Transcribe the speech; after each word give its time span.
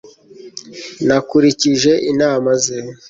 Nakurikije 1.07 1.91
inama 2.11 2.51
ze 2.63 2.77